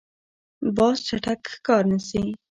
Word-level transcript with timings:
باز 0.75 0.97
چټک 1.07 1.41
ښکار 1.53 1.83
نیسي. 1.91 2.23